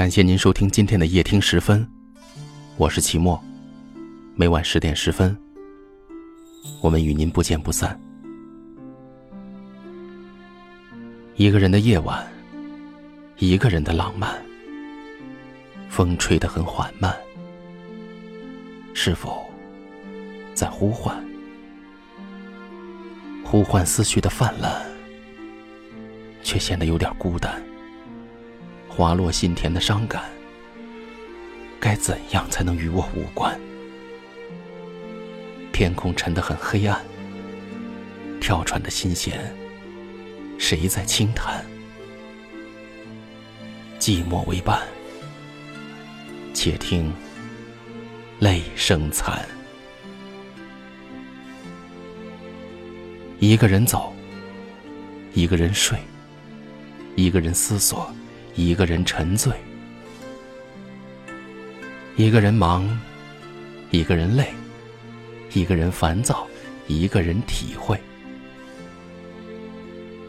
[0.00, 1.86] 感谢您收听今天的夜听十分，
[2.78, 3.38] 我是齐墨。
[4.34, 5.36] 每晚十点十分，
[6.80, 8.00] 我们与您不见不散。
[11.36, 12.26] 一个人的夜晚，
[13.36, 14.42] 一个人的浪漫，
[15.90, 17.14] 风吹得很缓慢，
[18.94, 19.44] 是否
[20.54, 21.14] 在呼唤？
[23.44, 24.82] 呼唤思绪的泛滥，
[26.42, 27.62] 却显得有点孤单。
[28.90, 30.24] 滑落心田的伤感，
[31.78, 33.58] 该怎样才能与我无关？
[35.72, 37.00] 天空沉得很黑暗，
[38.40, 39.54] 跳船的心弦，
[40.58, 41.64] 谁在轻弹？
[43.98, 44.82] 寂寞为伴，
[46.52, 47.10] 且听
[48.40, 49.42] 泪声残。
[53.38, 54.12] 一个人走，
[55.32, 55.98] 一个人睡，
[57.16, 58.12] 一个人思索。
[58.54, 59.52] 一个人沉醉，
[62.16, 62.86] 一个人忙，
[63.90, 64.52] 一个人累，
[65.52, 66.46] 一个人烦躁，
[66.86, 67.98] 一个人体会。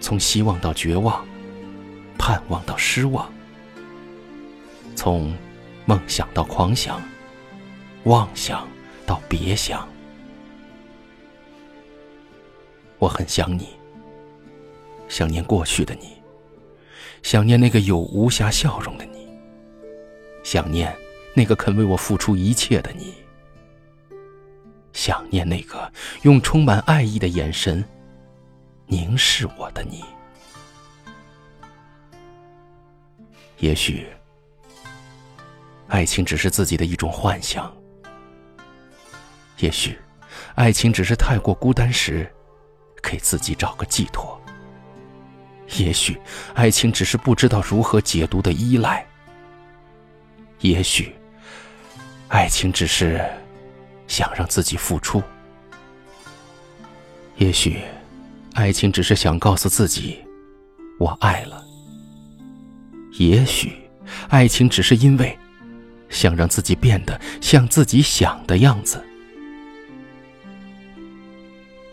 [0.00, 1.24] 从希望到绝望，
[2.18, 3.32] 盼望到失望，
[4.94, 5.34] 从
[5.84, 7.02] 梦想到狂想，
[8.04, 8.68] 妄想
[9.06, 9.88] 到别想。
[12.98, 13.68] 我很想你，
[15.08, 16.21] 想念过去的你。
[17.22, 19.28] 想念那个有无暇笑容的你，
[20.42, 20.94] 想念
[21.34, 23.14] 那个肯为我付出一切的你，
[24.92, 25.90] 想念那个
[26.22, 27.82] 用充满爱意的眼神
[28.86, 30.04] 凝视我的你。
[33.58, 34.08] 也许，
[35.86, 37.72] 爱情只是自己的一种幻想；
[39.58, 39.96] 也许，
[40.56, 42.28] 爱情只是太过孤单时，
[43.00, 44.41] 给自己找个寄托。
[45.78, 46.18] 也许，
[46.54, 49.02] 爱情只是不知道如何解读的依赖；
[50.60, 51.14] 也许，
[52.28, 53.24] 爱情只是
[54.06, 55.22] 想让自己付出；
[57.36, 57.78] 也许，
[58.52, 60.18] 爱情只是想告诉自己
[61.00, 61.56] “我爱了”；
[63.18, 63.72] 也许，
[64.28, 65.38] 爱情只是因为
[66.10, 69.02] 想让自己变得像自己想的样子。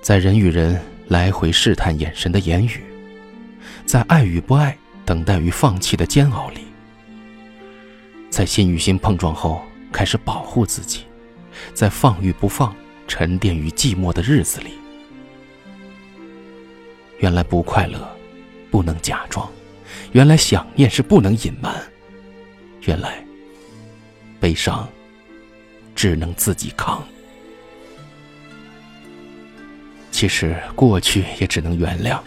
[0.01, 2.83] 在人与人来回试探眼神的言语。
[3.85, 6.61] 在爱与不爱、等待与放弃的煎熬里，
[8.29, 11.05] 在心与心碰撞后开始保护自己，
[11.73, 12.75] 在放与不放、
[13.07, 14.73] 沉淀与寂寞的日子里，
[17.17, 18.07] 原来不快乐
[18.69, 19.49] 不能假装，
[20.11, 21.75] 原来想念是不能隐瞒，
[22.85, 23.23] 原来
[24.39, 24.87] 悲伤
[25.95, 27.03] 只能自己扛。
[30.11, 32.19] 其实过去也只能原谅。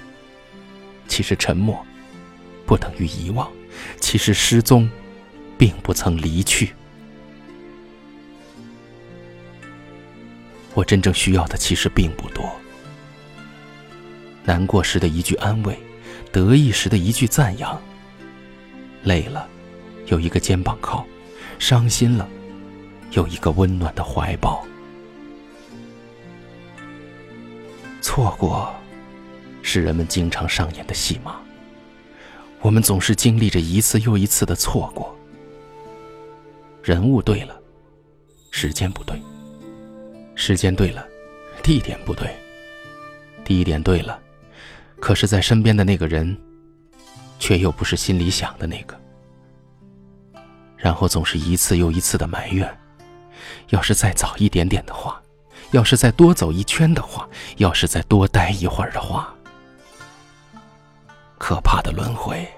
[1.13, 1.79] 其实沉默，
[2.65, 3.47] 不等于遗忘；
[4.01, 4.89] 其实失踪，
[5.59, 6.73] 并不曾离去。
[10.73, 12.51] 我真正需要的其实并不多。
[14.43, 15.79] 难过时的一句安慰，
[16.33, 17.79] 得意时的一句赞扬。
[19.03, 19.47] 累了，
[20.07, 21.05] 有一个肩膀靠；
[21.59, 22.27] 伤心了，
[23.11, 24.67] 有一个温暖的怀抱。
[28.01, 28.75] 错过。
[29.73, 31.41] 是人们经常上演的戏码。
[32.61, 35.17] 我们总是经历着一次又一次的错过。
[36.83, 37.59] 人物对了，
[38.51, 39.17] 时间不对；
[40.35, 41.07] 时间对了，
[41.63, 42.27] 地点不对；
[43.45, 44.21] 地点对了，
[45.01, 46.37] 可是在身边的那个人，
[47.39, 48.95] 却又不是心里想的那个。
[50.77, 52.71] 然后总是一次又一次的埋怨：
[53.71, 55.19] 要是再早一点点的话，
[55.71, 59.35] 要是再多走一圈的话，要是再多待一会儿的话。
[61.43, 62.49] 可怕的轮回，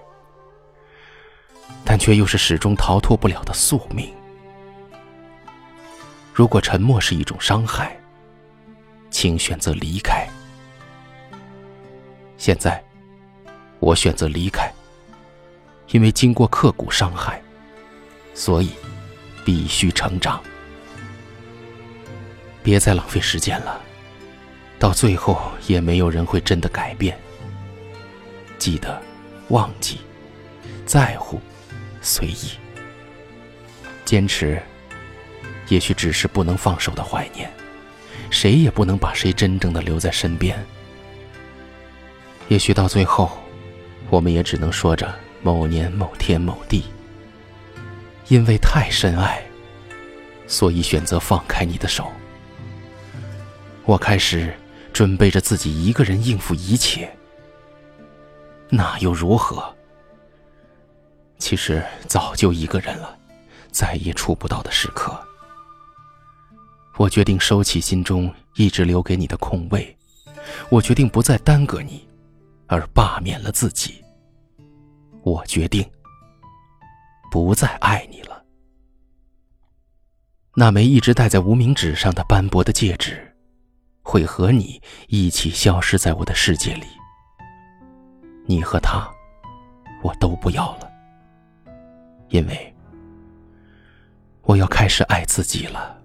[1.87, 4.13] 但却又是始终逃脱不了的宿命。
[6.35, 7.97] 如果沉默是一种伤害，
[9.11, 10.29] 请选择离开。
[12.37, 12.85] 现在，
[13.81, 14.71] 我选择离开，
[15.93, 17.43] 因为经过刻骨伤害，
[18.35, 18.71] 所以
[19.47, 20.39] 必须成长。
[22.63, 23.81] 别再浪费时间了，
[24.79, 27.19] 到最后也没有人会真的改变。
[28.59, 29.01] 记得，
[29.49, 29.99] 忘记，
[30.87, 31.41] 在乎，
[32.01, 32.53] 随意，
[34.05, 34.61] 坚持，
[35.69, 37.51] 也许只是不能放手的怀念。
[38.31, 40.59] 谁也不能把谁真正的留在身边。
[42.49, 43.31] 也许到最后，
[44.11, 46.85] 我们也只能说着某年某天某地。
[48.29, 49.43] 因为太深爱，
[50.47, 52.11] 所以选择放开你的手。
[53.85, 54.53] 我开始
[54.93, 57.15] 准备着自己一个人应付一切。
[58.77, 59.73] 那又如何？
[61.39, 63.17] 其实早就一个人了，
[63.71, 65.17] 再也触不到的时刻。
[66.97, 69.97] 我决定收起心中一直留给你的空位，
[70.71, 72.05] 我决定不再耽搁你，
[72.67, 74.05] 而罢免了自己。
[75.23, 75.89] 我决定
[77.31, 78.45] 不再爱你了。
[80.57, 83.37] 那枚一直戴在无名指上的斑驳的戒指，
[84.03, 86.87] 会和你一起消失在我的世界里。
[88.47, 89.09] 你和他，
[90.03, 90.91] 我都不要了，
[92.29, 92.75] 因为
[94.43, 95.97] 我要开始爱自己了。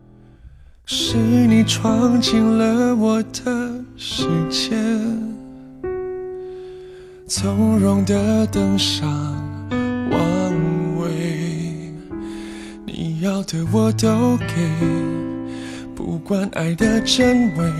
[0.85, 4.71] 是你闯进了我的世界，
[7.27, 9.07] 从容的登上
[10.09, 11.93] 王位，
[12.85, 14.45] 你要的我都给，
[15.93, 17.71] 不管爱的真伪，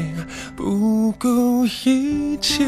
[0.56, 2.66] 不顾一切。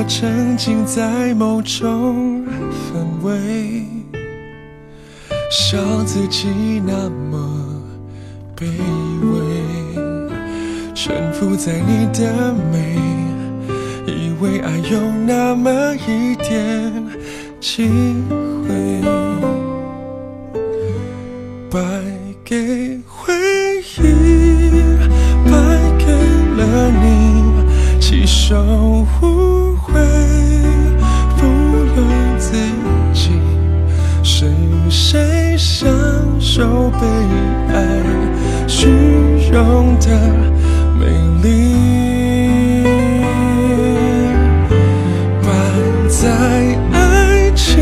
[0.00, 2.42] 我沉浸在某种
[2.72, 3.84] 氛围，
[5.50, 5.76] 笑
[6.06, 6.48] 自己
[6.86, 7.82] 那么
[8.56, 8.64] 卑
[9.30, 9.36] 微，
[10.94, 12.96] 臣服在你的美，
[14.06, 15.70] 以为爱有那么
[16.08, 16.90] 一点
[17.60, 17.86] 机
[18.66, 19.02] 会，
[21.70, 21.78] 败
[22.42, 23.34] 给回
[23.98, 24.00] 忆，
[25.44, 25.50] 败
[25.98, 26.06] 给
[26.56, 27.10] 了你。
[28.00, 29.04] 起手
[36.60, 37.06] 受被
[37.72, 37.74] 爱
[38.68, 38.86] 虚
[39.50, 40.06] 荣的
[40.98, 41.06] 美
[41.42, 41.48] 丽？
[45.40, 45.48] 摆
[46.06, 46.28] 在
[46.92, 47.80] 爱情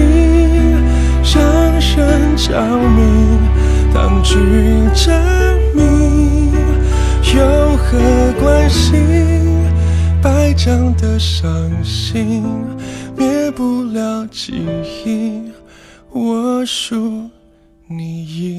[1.24, 1.42] 让
[1.80, 2.46] 人着
[2.94, 3.02] 迷，
[3.92, 4.36] 当局
[4.94, 5.10] 者
[5.74, 6.52] 迷，
[7.34, 7.98] 有何
[8.40, 8.94] 关系？
[10.22, 11.50] 白讲的伤
[11.82, 12.44] 心，
[13.16, 14.64] 灭不了记
[15.04, 15.50] 忆，
[16.12, 17.28] 我输
[17.90, 18.57] 你赢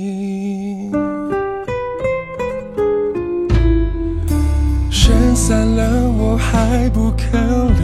[6.70, 7.82] 还不肯理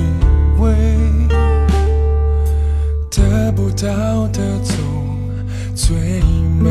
[0.59, 0.71] 会，
[3.09, 4.75] 得不到的总
[5.73, 5.95] 最
[6.61, 6.69] 美，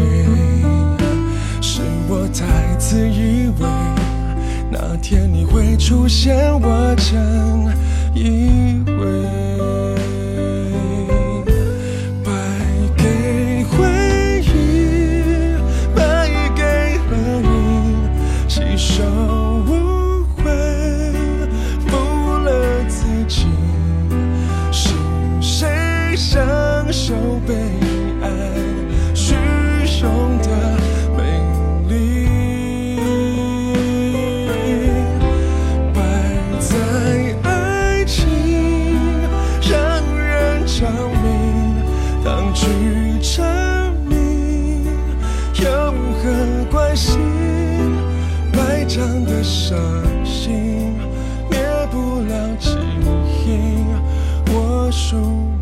[1.61, 3.67] 是我太自以为。
[4.71, 7.67] 那天你会出现，我真
[8.15, 9.94] 以为。
[23.27, 23.51] 情
[24.71, 24.91] 是
[25.41, 26.43] 谁享
[26.93, 27.15] 受
[27.47, 27.55] 被
[28.23, 28.29] 爱
[29.15, 29.35] 虚
[30.03, 30.49] 荣的
[31.17, 31.23] 美
[31.89, 31.95] 丽？
[35.93, 36.01] 摆
[36.59, 36.77] 在
[37.49, 38.27] 爱情
[39.63, 39.73] 让
[40.17, 40.87] 人着
[41.23, 41.25] 迷，
[42.25, 42.67] 当局
[43.23, 44.87] 沉迷
[45.63, 45.65] 又
[46.23, 46.25] 何
[46.71, 47.19] 关系？
[48.53, 49.77] 百丈的伤
[50.25, 50.95] 心
[51.51, 51.59] 灭
[51.91, 52.94] 不了情。
[54.95, 55.54] 手。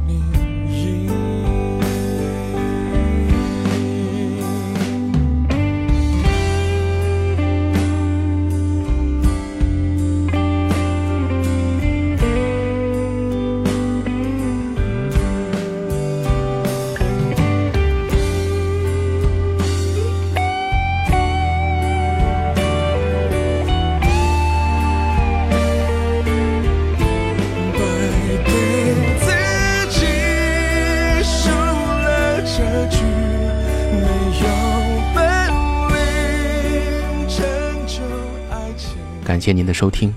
[39.43, 40.15] 谢您的收听，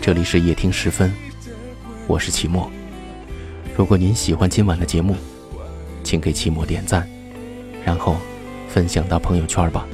[0.00, 1.12] 这里是夜听时分，
[2.06, 2.70] 我是齐墨。
[3.76, 5.16] 如果您喜欢今晚的节目，
[6.04, 7.10] 请给齐墨点赞，
[7.84, 8.16] 然后
[8.68, 9.84] 分享到朋友圈吧。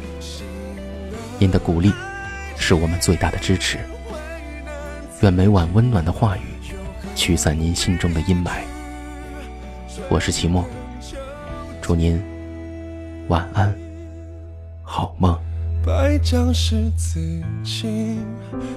[1.39, 1.91] 您的鼓励
[2.59, 3.79] 是我们最大的支持。
[5.23, 6.43] 愿每晚温暖的话语
[7.15, 8.61] 驱散您心中的阴霾。
[10.11, 10.63] 我是齐墨，
[11.81, 12.23] 祝您
[13.29, 13.75] 晚安，
[14.83, 15.46] 好梦。
[15.87, 17.21] 败将是自
[17.63, 18.19] 己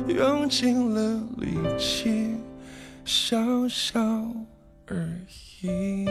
[0.07, 2.35] 用尽了力气，
[3.03, 3.35] 笑
[3.67, 3.99] 笑
[4.85, 5.09] 而
[5.63, 6.05] 已。